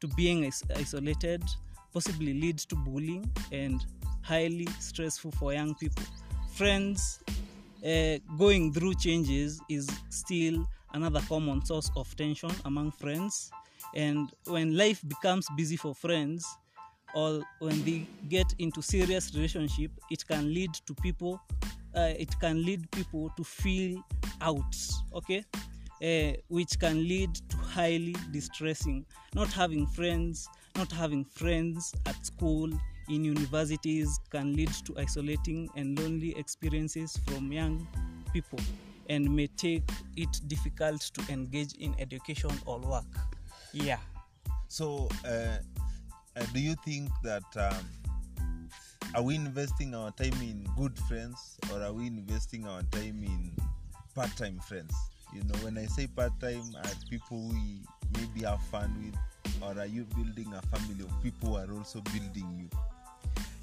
to 0.00 0.08
being 0.08 0.50
isolated 0.74 1.42
possibly 1.92 2.34
lead 2.34 2.58
to 2.58 2.74
bullying 2.74 3.30
and 3.52 3.86
highly 4.22 4.66
stressful 4.80 5.30
for 5.32 5.52
young 5.52 5.76
people. 5.76 6.02
Friends 6.54 7.20
uh, 7.86 8.18
going 8.36 8.72
through 8.72 8.94
changes 8.94 9.60
is 9.70 9.88
still 10.08 10.66
another 10.92 11.20
common 11.28 11.64
source 11.64 11.90
of 11.94 12.14
tension 12.16 12.50
among 12.64 12.90
friends. 12.90 13.52
And 13.94 14.32
when 14.46 14.76
life 14.76 15.02
becomes 15.06 15.46
busy 15.56 15.76
for 15.76 15.94
friends 15.94 16.44
or 17.14 17.42
when 17.60 17.84
they 17.84 18.06
get 18.28 18.46
into 18.58 18.82
serious 18.82 19.34
relationship 19.34 19.90
it 20.10 20.26
can 20.26 20.52
lead 20.52 20.72
to 20.72 20.94
people 20.94 21.40
uh, 21.96 22.12
it 22.18 22.38
can 22.40 22.64
lead 22.64 22.90
people 22.90 23.30
to 23.36 23.44
feel 23.44 24.02
out 24.40 24.76
okay 25.14 25.44
uh, 26.02 26.36
which 26.48 26.78
can 26.78 27.06
lead 27.06 27.34
to 27.48 27.56
highly 27.56 28.14
distressing 28.32 29.04
not 29.34 29.52
having 29.52 29.86
friends 29.86 30.48
not 30.76 30.90
having 30.90 31.24
friends 31.24 31.94
at 32.06 32.26
school 32.26 32.68
in 33.08 33.24
universities 33.24 34.18
can 34.30 34.54
lead 34.54 34.70
to 34.84 34.94
isolating 34.98 35.68
and 35.76 35.98
lonely 35.98 36.36
experiences 36.38 37.18
from 37.26 37.52
young 37.52 37.86
people 38.32 38.58
and 39.08 39.34
may 39.34 39.46
take 39.46 39.88
it 40.16 40.40
difficult 40.46 41.00
to 41.00 41.32
engage 41.32 41.74
in 41.74 41.94
education 41.98 42.50
or 42.64 42.78
work. 42.78 43.04
Yeah. 43.72 43.98
So, 44.68 45.08
uh, 45.26 45.58
uh, 46.36 46.44
do 46.52 46.60
you 46.60 46.74
think 46.84 47.10
that 47.22 47.44
um, 47.56 47.84
are 49.14 49.22
we 49.22 49.36
investing 49.36 49.94
our 49.94 50.10
time 50.12 50.34
in 50.40 50.68
good 50.76 50.98
friends 51.08 51.56
or 51.72 51.82
are 51.82 51.92
we 51.92 52.06
investing 52.06 52.66
our 52.66 52.82
time 52.90 53.22
in 53.22 53.52
part-time 54.14 54.58
friends? 54.58 54.94
You 55.32 55.42
know, 55.44 55.54
when 55.62 55.78
I 55.78 55.86
say 55.86 56.06
part-time, 56.06 56.64
are 56.76 56.90
people 57.10 57.38
we 57.48 57.80
maybe 58.18 58.46
have 58.46 58.62
fun 58.64 58.92
with, 59.04 59.62
or 59.62 59.80
are 59.80 59.86
you 59.86 60.04
building 60.16 60.52
a 60.52 60.62
family 60.76 61.04
of 61.04 61.22
people 61.22 61.50
who 61.50 61.56
are 61.56 61.76
also 61.76 62.00
building 62.00 62.46
you? 62.58 62.78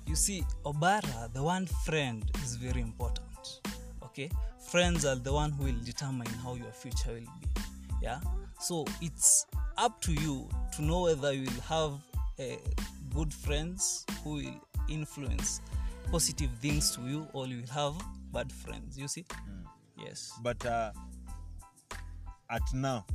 You 0.08 0.16
see, 0.16 0.44
Obara, 0.66 1.32
the 1.34 1.44
one 1.44 1.66
friend 1.86 2.24
is 2.44 2.56
very 2.56 2.82
important. 2.82 3.62
Okay, 4.04 4.30
friends 4.70 5.06
are 5.06 5.16
the 5.16 5.32
one 5.32 5.51
who 5.51 5.66
will 5.66 5.84
determine 5.86 6.28
how 6.44 6.56
your 6.56 6.72
future 6.72 7.13
will 7.13 7.20
be. 7.20 7.62
Yeah, 8.01 8.20
so 8.60 8.86
it's 9.01 9.46
up 9.78 10.01
to 10.01 10.13
you 10.13 10.50
to 10.75 10.82
know 10.82 11.04
whether 11.04 11.32
you 11.32 11.44
will 11.44 11.62
have 11.62 11.94
uh, 12.41 12.55
good 13.13 13.33
friends 13.33 14.05
who 14.24 14.31
will 14.36 14.62
influence 14.89 15.62
positive 16.12 16.50
things 16.60 16.95
to 16.95 17.01
you, 17.01 17.27
or 17.33 17.48
you 17.48 17.62
will 17.62 17.74
have 17.74 17.93
bad 18.33 18.51
friends. 18.51 18.98
You 18.98 19.07
see, 19.07 19.25
yes. 19.98 20.33
But 20.41 20.65
uh, 20.65 20.91
at 22.50 22.62
now, 22.74 23.05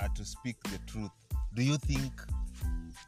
uh, 0.00 0.08
to 0.14 0.24
speak 0.24 0.56
the 0.64 0.78
truth, 0.86 1.10
do 1.54 1.62
you 1.62 1.76
think 1.76 2.12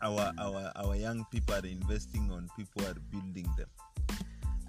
our 0.03 0.33
our 0.39 0.73
our 0.77 0.97
young 0.97 1.25
people 1.31 1.55
are 1.55 1.67
investing 1.67 2.31
on 2.33 2.49
people 2.57 2.83
are 2.87 2.97
building 3.11 3.49
them? 3.57 3.69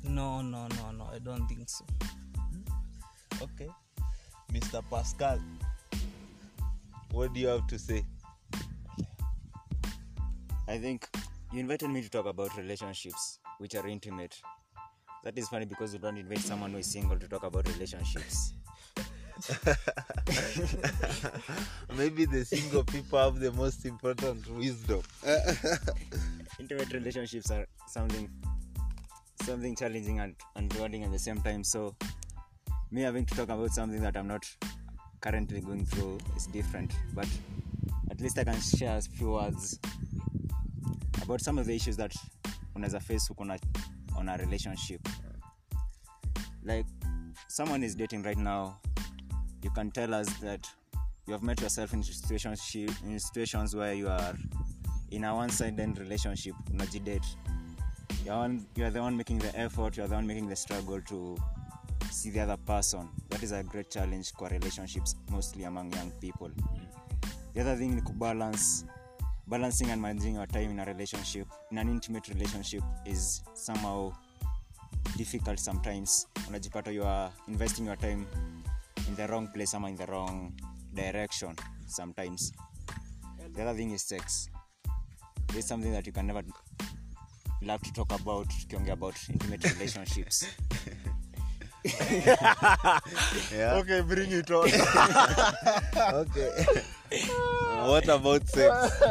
No, 0.04 0.42
no, 0.42 0.68
no, 0.68 0.92
no. 0.92 1.10
I 1.14 1.20
don't 1.20 1.48
think 1.48 1.70
so. 1.70 1.86
Okay, 3.42 3.70
Mr. 4.54 4.82
Pascal, 4.90 5.40
what 7.12 7.34
do 7.34 7.40
you 7.40 7.48
have 7.48 7.68
to 7.68 7.80
say? 7.80 8.06
I 10.70 10.78
think 10.78 11.08
you 11.54 11.62
invited 11.62 11.90
me 11.90 12.02
to 12.02 12.10
talk 12.10 12.26
about 12.26 12.58
relationships 12.58 13.40
which 13.58 13.74
are 13.76 13.88
intimate. 13.88 14.36
That 15.24 15.38
is 15.38 15.48
funny 15.48 15.64
because 15.66 15.94
you 15.94 16.00
don't 16.00 16.18
invite 16.18 16.40
someone 16.40 16.72
who 16.72 16.80
is 16.80 16.92
single 16.92 17.18
to 17.18 17.28
talk 17.28 17.44
about 17.44 17.66
relationships. 17.70 18.52
Maybe 21.96 22.26
the 22.26 22.44
single 22.44 22.84
people 22.84 23.18
have 23.18 23.40
the 23.40 23.54
most 23.54 23.86
important 23.86 24.46
wisdom. 24.58 25.04
Intimate 26.60 26.92
relationships 26.92 27.50
are 27.50 27.66
something 27.88 28.30
something 29.44 29.74
challenging 29.74 30.20
and, 30.20 30.36
and 30.58 30.74
rewarding 30.76 31.06
at 31.06 31.12
the 31.14 31.20
same 31.20 31.40
time. 31.42 31.64
So 31.64 31.96
me 32.92 33.04
having 33.04 33.26
to 33.26 33.36
talk 33.36 33.48
about 33.48 33.72
something 33.72 34.02
that 34.02 34.18
I'm 34.18 34.28
not 34.28 34.46
currently 35.22 35.62
going 35.62 35.86
through 35.86 36.18
is 36.36 36.48
different. 36.48 36.92
But 37.14 37.30
at 38.12 38.20
least 38.20 38.38
I 38.38 38.44
can 38.44 38.60
share 38.60 38.98
a 38.98 39.02
few 39.02 39.32
words 39.32 39.80
about 41.28 41.42
some 41.42 41.58
of 41.58 41.66
the 41.68 41.76
issues 41.76 41.98
that 41.98 42.16
unaweza 42.76 43.00
face 43.00 43.28
huko 43.28 43.46
na 43.46 43.58
on 44.18 44.30
a 44.30 44.38
relationship. 44.38 45.02
Like 46.64 46.88
someone 47.48 47.86
is 47.86 47.96
dating 47.96 48.24
right 48.24 48.38
now, 48.38 48.80
you 49.62 49.70
can 49.72 49.92
tell 49.92 50.14
us 50.14 50.28
that 50.40 50.66
you 51.28 51.34
have 51.34 51.44
met 51.44 51.62
yourself 51.62 51.94
in 51.94 52.04
situations 52.04 52.76
in 52.76 53.20
situations 53.20 53.76
where 53.76 53.94
you 53.94 54.08
are 54.08 54.38
in 55.12 55.26
a 55.26 55.36
one-sided 55.36 55.98
relationship, 56.00 56.56
unajidate. 56.72 57.26
You're, 58.26 58.38
one, 58.38 58.66
you're 58.76 58.90
the 58.90 59.02
one 59.02 59.18
making 59.18 59.40
the 59.40 59.54
effort, 59.60 59.98
you're 59.98 60.08
the 60.08 60.16
one 60.16 60.28
making 60.28 60.48
the 60.48 60.56
struggle 60.56 61.02
to 61.02 61.38
see 62.10 62.30
the 62.30 62.40
other 62.40 62.58
person. 62.58 63.10
That 63.30 63.44
is 63.44 63.52
a 63.52 63.64
great 63.64 63.90
challenge 63.90 64.32
for 64.32 64.48
relationships, 64.48 65.16
mostly 65.30 65.66
among 65.66 65.92
young 65.94 66.12
people. 66.22 66.52
The 67.54 67.62
other 67.62 67.76
thing 67.76 67.96
ni 67.96 68.02
to 68.02 68.14
balance 68.14 68.86
balancing 69.48 69.90
and 69.92 70.02
managing 70.02 70.36
your 70.36 70.46
time 70.46 70.72
in 70.72 70.80
a 70.80 70.86
relationship, 70.86 71.48
in 71.72 71.78
an 71.78 71.88
intimate 71.90 72.28
relationship, 72.28 72.84
is 73.06 73.42
somehow 73.54 74.12
difficult 75.16 75.60
sometimes. 75.60 76.28
Unajipata 76.50 76.94
you 76.94 77.04
are 77.04 77.32
investing 77.48 77.86
your 77.86 77.96
time 77.96 78.28
in 79.08 79.16
the 79.16 79.28
wrong 79.28 79.48
place 79.48 79.74
ama 79.74 79.88
in 79.90 79.96
the 79.96 80.06
wrong 80.08 80.54
direction 80.94 81.56
sometimes. 81.88 82.52
The 83.54 83.62
other 83.64 83.74
thing 83.74 83.92
is 83.92 84.02
sex. 84.02 84.50
is 85.56 85.66
something 85.66 85.92
that 85.94 86.06
you 86.06 86.12
can 86.12 86.28
never 86.28 86.44
love 87.62 87.82
to 87.82 87.94
talk 87.94 88.12
about 88.20 88.48
tukiongea 88.50 88.94
about 88.94 89.16
intimate 89.32 89.64
relationships. 89.74 90.46
Yeah. 93.52 93.74
Okay, 93.80 94.02
bring 94.02 94.32
it 94.32 94.52
on. 94.52 94.70
Okay. 96.22 96.66
what 97.88 98.08
about 98.08 98.48
sex? 98.48 99.02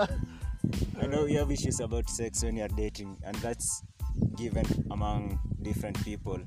I 1.06 1.08
know 1.08 1.26
you 1.26 1.38
have 1.38 1.52
issues 1.52 1.78
about 1.78 2.10
sex 2.10 2.42
when 2.42 2.56
you're 2.56 2.66
dating, 2.66 3.16
and 3.24 3.36
that's 3.36 3.84
given 4.34 4.66
among 4.90 5.38
different 5.62 6.04
people. 6.04 6.40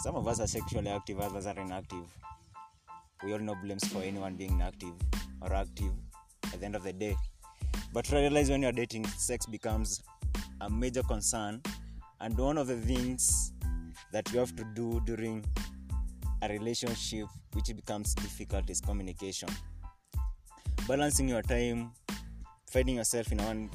Some 0.00 0.14
of 0.14 0.28
us 0.28 0.40
are 0.40 0.46
sexually 0.46 0.90
active, 0.90 1.18
others 1.20 1.46
are 1.46 1.58
inactive. 1.58 2.04
We 3.24 3.32
all 3.32 3.38
know 3.38 3.54
blames 3.54 3.88
for 3.88 4.02
anyone 4.02 4.36
being 4.36 4.50
inactive 4.50 4.92
or 5.40 5.54
active 5.54 5.90
at 6.52 6.60
the 6.60 6.66
end 6.66 6.76
of 6.76 6.82
the 6.82 6.92
day. 6.92 7.16
But 7.94 8.10
realize 8.12 8.50
when 8.50 8.60
you're 8.60 8.72
dating, 8.72 9.06
sex 9.06 9.46
becomes 9.46 10.02
a 10.60 10.68
major 10.68 11.02
concern, 11.02 11.62
and 12.20 12.36
one 12.36 12.58
of 12.58 12.66
the 12.66 12.76
things 12.76 13.54
that 14.12 14.30
you 14.34 14.38
have 14.40 14.54
to 14.56 14.64
do 14.74 15.00
during 15.06 15.46
a 16.42 16.48
relationship 16.48 17.26
which 17.54 17.74
becomes 17.74 18.14
difficult 18.16 18.68
is 18.68 18.82
communication. 18.82 19.48
Balancing 20.86 21.26
your 21.26 21.40
time 21.40 21.92
finding 22.72 22.96
yourself 22.96 23.30
in 23.30 23.38
a 23.40 23.44
one 23.44 23.70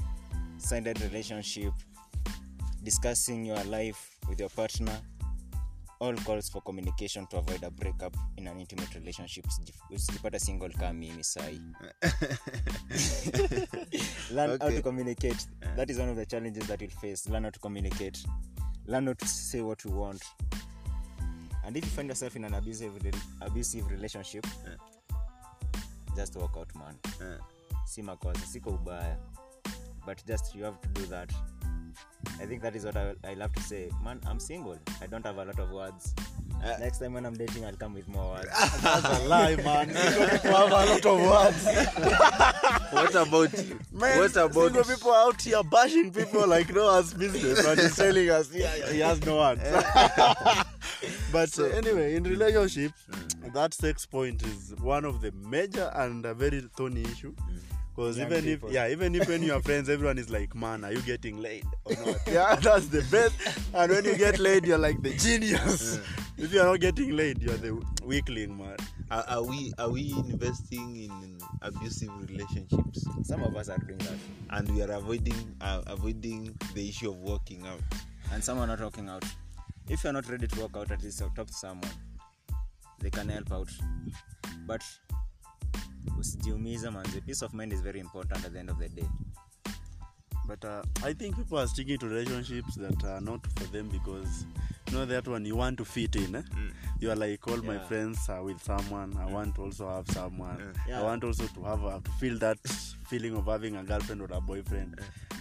sided 0.58 1.00
relationship, 1.02 1.72
discussing 2.82 3.44
your 3.44 3.62
life 3.64 4.16
with 4.28 4.40
your 4.40 4.48
partner, 4.48 4.98
all 6.00 6.14
calls 6.16 6.48
for 6.48 6.60
communication 6.62 7.24
to 7.28 7.36
avoid 7.36 7.62
a 7.62 7.70
breakup 7.70 8.16
in 8.36 8.48
an 8.48 8.58
intimate 8.58 8.92
relationship. 8.96 9.44
Usijipata 9.92 10.40
single 10.40 10.70
kama 10.70 10.92
mimi 10.94 11.22
sahi. 11.22 11.60
Learn 14.32 14.58
how 14.60 14.68
to 14.68 14.82
communicate. 14.82 15.46
That 15.76 15.90
is 15.90 15.98
one 15.98 16.08
of 16.08 16.16
the 16.16 16.26
challenges 16.26 16.66
that 16.66 16.80
you'll 16.80 16.90
face. 16.90 17.28
Learn 17.28 17.44
how 17.44 17.50
to 17.50 17.58
communicate. 17.60 18.20
Learn 18.86 19.06
how 19.06 19.12
to 19.12 19.28
say 19.28 19.60
what 19.60 19.84
you 19.84 19.92
want. 19.92 20.22
And 21.64 21.76
if 21.76 21.84
you 21.84 21.90
find 21.90 22.08
yourself 22.08 22.34
in 22.34 22.44
an 22.44 22.54
abusive, 22.54 22.92
abusive 23.42 23.88
relationship, 23.90 24.44
just 26.16 26.34
walk 26.36 26.56
out, 26.58 26.74
man. 26.74 26.96
Uh, 27.20 27.38
si 27.88 28.02
makosa 28.02 28.46
siko 28.46 28.70
ubaya. 28.70 29.16
But 30.04 30.22
just 30.26 30.54
you 30.54 30.64
have 30.64 30.80
to 30.80 30.88
do 30.88 31.06
that. 31.06 31.32
I 32.40 32.46
think 32.46 32.62
that 32.62 32.76
is 32.76 32.84
what 32.84 32.96
i, 32.96 33.14
I 33.24 33.34
love 33.34 33.52
to 33.54 33.62
say. 33.62 33.90
Man 34.04 34.20
i'm 34.26 34.38
single. 34.38 34.78
I 35.00 35.06
don't 35.06 35.24
have 35.24 35.38
a 35.38 35.44
lot 35.44 35.58
of 35.58 35.70
words. 35.70 36.14
Uh, 36.62 36.76
next 36.80 36.98
time 36.98 37.14
when 37.14 37.24
i'm 37.24 37.34
dating 37.34 37.64
i'll 37.64 37.76
come 37.76 37.94
with 37.94 38.08
more 38.08 38.34
words. 38.34 38.48
That's 38.82 39.20
a 39.20 39.28
lie, 39.28 39.56
man. 39.56 39.94
Single 39.94 40.28
people 40.28 40.56
have 40.56 40.70
a 40.70 40.92
lot 40.92 41.06
of 41.06 41.20
words. 41.32 41.64
what 42.90 43.14
about 43.14 43.66
you? 43.66 43.78
Man, 43.92 44.18
what 44.18 44.36
about 44.36 44.54
single 44.54 44.84
people 44.84 45.14
out 45.14 45.40
here 45.40 45.62
bashing 45.62 46.12
people 46.12 46.46
like 46.46 46.74
no 46.74 46.86
one's 46.86 47.14
business, 47.14 47.64
but 47.64 47.78
he's 47.78 47.96
telling 47.96 48.28
us 48.30 48.52
yeah, 48.52 48.74
yeah, 48.76 48.92
he 48.92 49.00
has 49.00 49.24
no 49.24 49.36
words. 49.36 49.62
but 51.32 51.58
uh, 51.58 51.64
anyway, 51.64 52.16
in 52.16 52.24
relationship, 52.24 52.92
that 53.54 53.72
sex 53.72 54.04
point 54.04 54.42
is 54.42 54.74
one 54.80 55.04
of 55.04 55.20
the 55.20 55.32
major 55.32 55.90
and 55.94 56.26
a 56.26 56.34
very 56.34 56.60
thorny 56.76 57.02
issue. 57.02 57.34
Because 57.98 58.20
even 58.20 58.44
people. 58.44 58.68
if 58.68 58.74
yeah, 58.76 58.88
even 58.90 59.12
if 59.16 59.26
when 59.28 59.42
you 59.42 59.52
are 59.52 59.60
friends, 59.68 59.88
everyone 59.88 60.18
is 60.18 60.30
like, 60.30 60.54
"Man, 60.54 60.84
are 60.84 60.92
you 60.92 61.00
getting 61.00 61.42
laid 61.42 61.64
or 61.84 61.96
not?" 62.06 62.16
yeah, 62.28 62.54
that's 62.54 62.86
the 62.86 63.02
best. 63.10 63.34
And 63.74 63.90
when 63.90 64.04
you 64.04 64.16
get 64.16 64.38
laid, 64.38 64.64
you're 64.64 64.78
like 64.78 65.02
the 65.02 65.14
genius. 65.14 65.98
if 66.36 66.52
you 66.52 66.60
are 66.60 66.66
not 66.66 66.78
getting 66.78 67.16
laid, 67.16 67.42
you're 67.42 67.56
the 67.56 67.74
weakling, 68.04 68.56
man. 68.56 68.76
are, 69.10 69.24
are 69.26 69.42
we 69.42 69.72
are 69.78 69.90
we 69.90 70.12
investing 70.28 70.94
in 70.94 71.38
abusive 71.62 72.10
relationships 72.30 73.04
some 73.24 73.42
of 73.42 73.56
us 73.56 73.68
are 73.68 73.78
doing 73.78 73.98
that 73.98 74.18
and 74.50 74.70
we 74.70 74.82
are 74.82 74.92
avoiding 74.92 75.56
uh, 75.60 75.82
avoiding 75.88 76.56
the 76.74 76.88
issue 76.88 77.10
of 77.10 77.16
working 77.16 77.66
out? 77.66 77.80
and 78.32 78.44
some 78.44 78.58
are 78.58 78.66
not 78.66 78.80
working 78.80 79.08
out 79.08 79.24
if 79.88 80.04
you're 80.04 80.12
not 80.12 80.28
ready 80.28 80.46
to 80.46 80.60
work 80.60 80.76
out 80.76 80.90
at 80.92 81.02
least 81.02 81.18
talk 81.18 81.46
to 81.46 81.52
someone 81.52 81.90
they 83.00 83.10
can 83.10 83.28
help 83.28 83.50
out 83.50 83.68
but 84.66 84.82
usijiumize 86.18 86.90
manze 86.90 87.20
peace 87.20 87.44
of 87.44 87.52
mind 87.54 87.72
is 87.72 87.82
very 87.82 88.00
important 88.00 88.44
at 88.44 88.52
the 88.52 88.58
end 88.58 88.70
of 88.70 88.78
the 88.78 88.88
day 88.88 89.08
But 90.48 90.64
uh, 90.64 90.82
I 91.04 91.12
think 91.12 91.36
people 91.36 91.58
are 91.58 91.66
sticking 91.66 91.98
to 91.98 92.06
relationships 92.08 92.74
that 92.76 93.04
are 93.04 93.20
not 93.20 93.46
for 93.58 93.64
them 93.64 93.88
because 93.88 94.46
you 94.86 94.94
know 94.96 95.04
that 95.04 95.28
one 95.28 95.44
you 95.44 95.56
want 95.56 95.76
to 95.76 95.84
fit 95.84 96.16
in. 96.16 96.36
Eh? 96.36 96.40
mm. 96.40 96.70
You 97.00 97.10
are 97.10 97.16
like 97.16 97.46
all 97.46 97.62
yeah. 97.62 97.72
my 97.72 97.78
friends 97.78 98.30
are 98.30 98.42
with 98.42 98.62
someone. 98.62 99.14
I 99.18 99.26
mm. 99.26 99.32
want 99.32 99.54
to 99.56 99.64
also 99.64 99.86
have 99.90 100.08
someone. 100.08 100.72
Yeah. 100.88 101.00
I 101.00 101.02
want 101.02 101.22
also 101.24 101.46
to 101.48 101.62
have 101.64 101.84
a, 101.84 102.00
to 102.02 102.10
feel 102.12 102.38
that 102.38 102.58
feeling 103.10 103.36
of 103.36 103.44
having 103.44 103.76
a 103.76 103.82
girlfriend 103.82 104.22
or 104.22 104.28
a 104.32 104.40
boyfriend. 104.40 104.98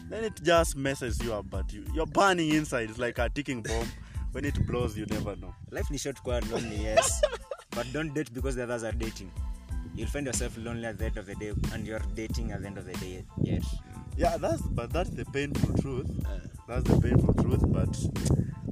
then 0.09 0.23
it 0.23 0.41
just 0.43 0.75
messes 0.75 1.21
you 1.23 1.33
up 1.33 1.49
but 1.49 1.71
you, 1.73 1.83
you're 1.93 2.05
burning 2.05 2.49
inside 2.53 2.89
it's 2.89 2.99
like 2.99 3.17
a 3.19 3.29
ticking 3.29 3.61
bomb 3.61 3.87
when 4.31 4.45
it 4.45 4.65
blows 4.65 4.97
you 4.97 5.05
never 5.07 5.35
know 5.35 5.53
life 5.71 5.89
ni 5.91 5.97
short 5.97 6.21
quite 6.23 6.49
lonely 6.49 6.77
yes 6.77 7.21
but 7.71 7.85
don't 7.93 8.13
date 8.13 8.33
because 8.33 8.55
the 8.55 8.63
others 8.63 8.83
are 8.83 8.91
dating 8.93 9.31
you'll 9.97 10.07
find 10.07 10.27
yourself 10.27 10.55
lonely 10.57 10.85
at 10.85 10.97
the 10.97 11.05
end 11.05 11.17
of 11.17 11.25
the 11.25 11.35
day 11.35 11.51
and 11.73 11.85
you're 11.85 12.01
dating 12.13 12.51
at 12.51 12.61
the 12.61 12.67
end 12.67 12.77
of 12.77 12.85
the 12.85 12.93
day. 12.93 13.25
Yes. 13.41 13.65
Yeah 14.15 14.37
that's 14.37 14.61
but 14.61 14.93
that's 14.93 15.09
the 15.09 15.25
painful 15.25 15.75
truth. 15.81 16.07
Uh. 16.25 16.37
That's 16.67 16.83
the 16.89 17.01
painful 17.01 17.33
truth 17.33 17.63
but 17.67 17.97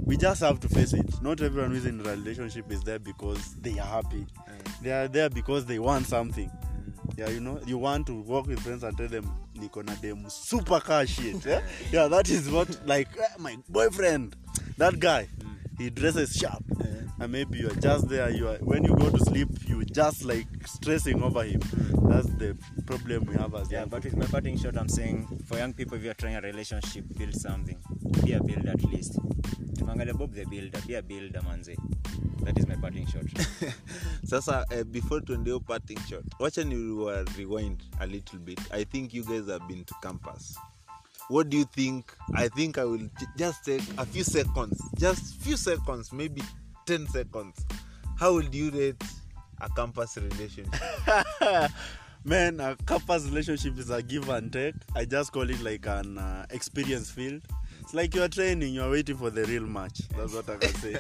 we 0.06 0.18
just 0.18 0.42
have 0.42 0.60
to 0.60 0.70
face 0.70 0.94
it. 0.94 1.22
Not 1.24 1.42
everyone 1.42 1.72
who's 1.72 1.86
in 1.86 2.00
a 2.00 2.04
relationship 2.04 2.72
is 2.72 2.82
there 2.84 3.00
because 3.00 3.56
they 3.56 3.72
are 3.80 3.88
happy. 3.88 4.26
Uh. 4.48 4.52
They 4.82 4.92
are 4.92 5.08
there 5.08 5.30
because 5.30 5.66
they 5.66 5.80
want 5.80 6.06
something. 6.06 6.50
Mm. 6.50 7.18
Yeah 7.18 7.30
you 7.30 7.40
know 7.40 7.60
you 7.66 7.80
want 7.80 8.06
to 8.08 8.22
walk 8.22 8.46
with 8.48 8.60
friends 8.60 8.84
and 8.84 8.96
tell 8.96 9.08
them 9.08 9.30
niko 9.56 9.84
na 9.84 9.96
dem 9.96 10.30
super 10.30 10.80
car 10.80 11.08
shit. 11.08 11.44
Yeah? 11.44 11.62
yeah 11.92 12.08
that 12.08 12.30
is 12.30 12.50
what 12.52 12.70
like 12.86 13.10
eh, 13.18 13.34
my 13.40 13.58
boyfriend 13.68 14.36
that 14.78 15.00
guy 15.00 15.28
mm. 15.40 15.56
he 15.80 15.90
dresses 15.90 16.34
sharp 16.34 16.64
and 17.20 17.32
maybe 17.32 17.60
you 17.60 17.68
are 17.70 17.76
just 17.76 18.08
there 18.10 18.30
you 18.30 18.48
are 18.48 18.58
when 18.58 18.84
you 18.84 18.96
go 18.96 19.10
to 19.10 19.20
sleep 19.20 19.48
you 19.68 19.84
just 19.86 20.26
like 20.26 20.48
stressing 20.66 21.22
over 21.24 21.44
him. 21.44 21.60
That's 22.10 22.28
the 22.28 22.58
problem 22.86 23.26
we 23.26 23.36
have 23.36 23.56
as 23.56 23.72
yeah 23.72 23.80
young 23.82 23.90
but 23.90 24.04
with 24.04 24.16
my 24.18 24.26
parting 24.28 24.58
shot 24.58 24.78
i'm 24.78 24.88
saying 24.90 25.28
for 25.48 25.58
young 25.58 25.74
people 25.74 25.98
if 25.98 26.04
you're 26.04 26.14
trying 26.14 26.36
a 26.36 26.42
relationship 26.42 27.06
build 27.18 27.36
something. 27.36 27.78
Be 28.24 28.34
a 28.34 28.44
builder 28.44 28.70
at 28.72 28.84
least. 28.84 29.18
Tumangalia 29.76 30.18
bob 30.18 30.34
the 30.34 30.46
builder 30.46 30.80
be 30.88 30.96
a 30.96 31.02
builder 31.02 31.40
manze. 31.42 31.76
That 32.44 32.58
is 32.60 32.68
my 32.68 32.76
parting 32.76 33.08
shot. 33.08 33.24
Sasa 34.26 34.66
uh, 34.72 34.84
before 34.84 35.22
tuendeo 35.22 35.66
parting 35.66 36.00
shot 36.10 36.24
wacha 36.40 36.64
ni 36.66 36.76
wa- 36.92 37.24
rewind 37.38 37.82
a 38.02 38.08
little 38.08 38.40
bit. 38.40 38.60
I 38.72 38.84
think 38.84 39.14
you 39.14 39.24
guys 39.24 39.48
have 39.50 39.68
been 39.68 39.84
to 39.86 39.94
campus. 40.02 40.58
What 41.30 41.50
do 41.50 41.58
you 41.58 41.66
think? 41.66 42.14
I 42.36 42.50
think 42.50 42.78
i 42.78 42.84
will 42.86 42.98
j- 43.00 43.26
just 43.38 43.66
take 43.66 43.82
a 43.98 44.06
few 44.06 44.24
seconds 44.24 44.80
just 44.98 45.42
few 45.42 45.58
seconds 45.58 46.12
maybe 46.14 46.42
10 46.86 47.08
seconds. 47.08 47.66
How 48.18 48.34
would 48.34 48.54
you 48.54 48.70
rate 48.72 49.04
a 49.60 49.70
campus 49.70 50.18
relationship? 50.18 50.68
Man 52.24 52.60
a 52.60 52.76
campus 52.88 53.26
relationship 53.26 53.78
is 53.78 53.90
a 53.90 54.02
give 54.02 54.30
and 54.30 54.52
take. 54.52 54.76
I 54.96 55.06
just 55.06 55.32
call 55.32 55.50
it 55.50 55.62
like 55.62 55.86
an 55.86 56.18
uh, 56.18 56.46
experience 56.50 57.12
field. 57.12 57.44
It's 57.82 57.94
like 57.94 58.16
you're 58.16 58.28
training 58.28 58.74
you're 58.74 58.90
waiting 58.90 59.18
for 59.18 59.30
the 59.30 59.44
real 59.46 59.64
match. 59.64 60.08
That's 60.18 60.34
what 60.34 60.50
i 60.50 60.58
can 60.58 60.74
say. 60.76 60.98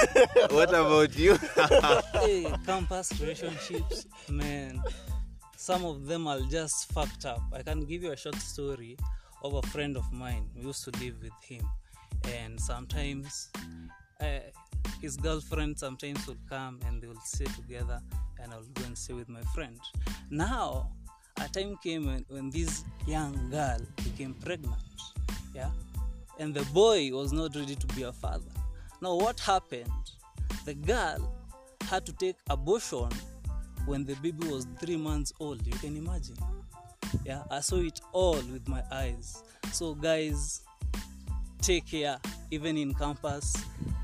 What 0.50 0.68
about 0.68 1.18
you? 1.18 1.36
Hey, 2.12 2.52
campus 2.66 3.20
relationships, 3.20 4.06
man. 4.28 4.82
Some 5.56 5.84
of 5.84 6.06
them 6.06 6.26
are 6.26 6.40
just 6.40 6.92
fucked 6.92 7.26
up. 7.26 7.42
I 7.52 7.62
can 7.62 7.84
give 7.84 8.02
you 8.02 8.12
a 8.12 8.16
short 8.16 8.36
story 8.36 8.96
of 9.42 9.54
a 9.54 9.62
friend 9.62 9.96
of 9.96 10.12
mine. 10.12 10.48
We 10.54 10.62
used 10.62 10.84
to 10.84 10.90
live 11.00 11.16
with 11.22 11.32
him, 11.42 11.68
and 12.24 12.60
sometimes 12.60 13.50
uh, 14.20 14.40
his 15.00 15.16
girlfriend 15.16 15.78
sometimes 15.78 16.26
would 16.26 16.38
come 16.48 16.80
and 16.86 17.00
they 17.02 17.06
will 17.06 17.20
stay 17.24 17.46
together, 17.46 18.00
and 18.42 18.52
I'll 18.52 18.62
go 18.74 18.84
and 18.84 18.96
stay 18.96 19.14
with 19.14 19.28
my 19.28 19.42
friend. 19.54 19.78
Now, 20.30 20.90
a 21.38 21.48
time 21.48 21.78
came 21.82 22.06
when, 22.06 22.24
when 22.28 22.50
this 22.50 22.84
young 23.06 23.50
girl 23.50 23.80
became 23.96 24.34
pregnant, 24.34 24.76
yeah, 25.54 25.70
and 26.38 26.54
the 26.54 26.64
boy 26.72 27.10
was 27.12 27.32
not 27.32 27.54
ready 27.54 27.74
to 27.74 27.86
be 27.88 28.02
a 28.02 28.12
father. 28.12 28.52
Now, 29.00 29.14
what 29.14 29.40
happened? 29.40 29.90
The 30.64 30.74
girl 30.74 31.34
had 31.82 32.04
to 32.06 32.12
take 32.12 32.36
abortion 32.48 33.08
when 33.86 34.04
the 34.04 34.14
baby 34.16 34.46
was 34.48 34.66
three 34.78 34.96
months 34.96 35.32
old. 35.40 35.66
You 35.66 35.72
can 35.72 35.96
imagine. 35.96 36.36
Yeah, 37.24 37.42
I 37.50 37.60
saw 37.60 37.76
it 37.76 38.00
all 38.12 38.34
with 38.34 38.68
my 38.68 38.82
eyes. 38.92 39.42
So, 39.72 39.94
guys, 39.94 40.62
take 41.60 41.86
care. 41.86 42.18
Even 42.50 42.76
in 42.76 42.94
campus, 42.94 43.56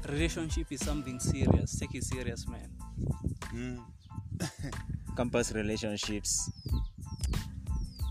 relationship 0.06 0.66
is 0.70 0.80
something 0.84 1.18
serious. 1.20 1.78
Take 1.78 1.94
it 1.94 2.04
serious, 2.04 2.46
man. 2.48 3.80
campus 5.16 5.52
relationships. 5.52 6.50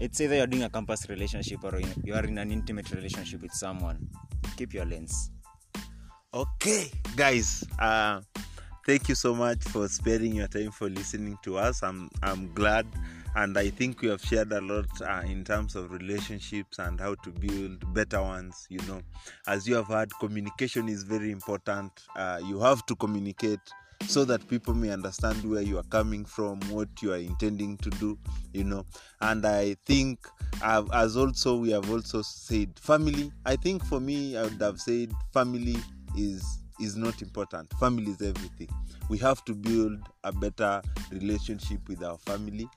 It's 0.02 0.20
either 0.20 0.36
you're 0.36 0.48
doing 0.48 0.64
a 0.64 0.70
campus 0.70 1.08
relationship 1.10 1.64
or 1.64 1.80
you- 1.80 2.02
you 2.04 2.14
are 2.16 2.24
in 2.26 2.38
an 2.38 2.52
intimate 2.52 2.92
relationship 2.92 3.42
with 3.42 3.54
someone. 3.54 4.08
Keep 4.58 4.74
your 4.74 4.86
lens. 4.86 5.32
Okay 6.34 6.92
guys 7.16 7.64
uh 7.80 8.20
thank 8.86 9.08
you 9.08 9.16
so 9.16 9.34
much 9.34 9.64
for 9.64 9.88
sparing 9.88 10.36
your 10.36 10.48
time 10.50 10.70
for 10.72 10.90
listening 10.90 11.38
to 11.44 11.58
us. 11.58 11.82
I'm 11.82 12.10
i'm 12.24 12.52
glad 12.54 12.86
and 13.36 13.58
i 13.58 13.70
think 13.70 14.02
we 14.02 14.08
have 14.08 14.22
shared 14.22 14.52
a 14.52 14.62
lot 14.62 14.86
uh, 15.02 15.22
in 15.26 15.44
terms 15.44 15.76
of 15.76 15.92
relationships 15.92 16.80
and 16.80 17.00
how 17.00 17.14
to 17.16 17.32
build 17.32 17.94
better 17.94 18.22
ones 18.22 18.66
you 18.70 18.80
know. 18.88 19.02
As 19.48 19.68
you 19.68 19.76
have 19.76 19.88
heard 19.88 20.10
communication 20.20 20.88
is 20.90 21.04
very 21.04 21.32
important. 21.32 21.92
Uh, 22.16 22.40
you 22.46 22.60
have 22.60 22.86
to 22.88 22.96
communicate 22.96 23.60
so 24.08 24.26
that 24.26 24.48
people 24.48 24.74
may 24.74 24.90
understand 24.92 25.44
where 25.50 25.62
you 25.62 25.78
are 25.78 25.84
coming 25.84 26.26
from 26.26 26.60
what 26.70 26.88
you 27.02 27.14
are 27.14 27.18
intending 27.18 27.78
to 27.78 27.90
do 27.92 28.18
you 28.54 28.64
know. 28.64 28.86
And 29.22 29.46
i 29.46 29.76
think 29.86 30.28
as 30.62 31.18
also 31.18 31.58
we 31.58 31.72
have 31.72 31.90
also 31.92 32.22
said 32.22 32.78
family 32.80 33.32
i 33.46 33.56
think 33.56 33.84
for 33.86 34.00
me 34.00 34.38
i 34.38 34.44
would 34.44 34.62
have 34.62 34.80
said 34.80 35.12
family 35.34 35.78
is 36.18 36.60
is 36.80 36.96
not 36.96 37.22
important. 37.22 37.72
Family 37.80 38.12
is 38.12 38.22
everything. 38.22 38.68
We 39.10 39.18
have 39.20 39.44
to 39.46 39.54
build 39.54 40.00
a 40.24 40.32
better 40.32 40.82
relationship 41.12 41.88
with 41.88 42.04
our 42.04 42.18
family 42.18 42.68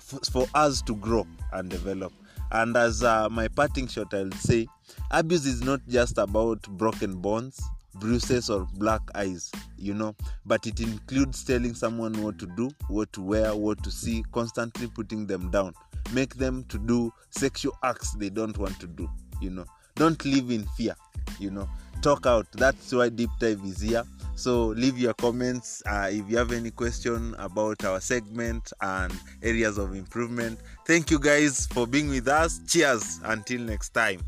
for, 0.00 0.46
us 0.54 0.82
to 0.82 0.94
grow 0.96 1.26
and 1.52 1.70
develop. 1.70 2.12
And 2.52 2.76
as 2.76 3.02
uh, 3.02 3.28
my 3.28 3.48
parting 3.48 3.86
shot 3.86 4.14
i'll 4.14 4.30
say 4.32 4.66
abuse 5.10 5.44
is 5.46 5.62
not 5.62 5.80
just 5.86 6.16
about 6.16 6.62
broken 6.62 7.16
bones 7.16 7.60
bruises 7.94 8.48
or 8.48 8.66
black 8.74 9.02
eyes 9.14 9.50
you 9.76 9.92
know 9.92 10.14
but 10.46 10.66
it 10.66 10.80
includes 10.80 11.42
telling 11.44 11.74
someone 11.74 12.22
what 12.22 12.38
to 12.38 12.46
do 12.56 12.70
what 12.88 13.12
to 13.12 13.20
wear 13.20 13.54
what 13.54 13.82
to 13.82 13.90
see 13.90 14.24
constantly 14.32 14.86
putting 14.86 15.26
them 15.26 15.50
down. 15.50 15.74
Make 16.12 16.36
them 16.36 16.64
to 16.70 16.78
do 16.78 17.12
sexual 17.30 17.76
acts 17.84 18.12
they 18.12 18.30
don't 18.30 18.56
want 18.56 18.78
to 18.80 18.86
do 18.86 19.10
you 19.40 19.50
know 19.50 19.64
don't 19.98 20.24
live 20.24 20.50
in 20.50 20.64
fear 20.76 20.94
you 21.38 21.50
know. 21.50 21.68
Talk 22.02 22.26
out. 22.26 22.46
That's 22.52 22.92
why 22.92 23.08
deep 23.08 23.30
dive 23.40 23.60
is 23.64 23.80
here. 23.80 24.04
So 24.36 24.66
leave 24.68 24.98
your 24.98 25.14
comments 25.14 25.82
uh, 25.84 26.08
if 26.12 26.30
you 26.30 26.38
have 26.38 26.52
any 26.52 26.70
question 26.70 27.34
about 27.38 27.84
our 27.84 28.00
segment 28.00 28.72
and 28.80 29.12
areas 29.42 29.78
of 29.78 29.96
improvement. 29.96 30.60
Thank 30.86 31.10
you 31.10 31.18
guys 31.18 31.66
for 31.66 31.88
being 31.88 32.08
with 32.08 32.28
us. 32.28 32.60
Cheers. 32.68 33.20
Until 33.24 33.62
next 33.62 33.90
time 33.90 34.20